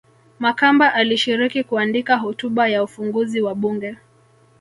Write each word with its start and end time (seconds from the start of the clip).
Makamba 0.39 0.93
alishiriki 0.93 1.63
kuandika 1.63 2.15
hotuba 2.17 2.67
ya 2.67 2.83
ufunguzi 2.83 3.41
wa 3.41 3.55
bunge 3.55 3.97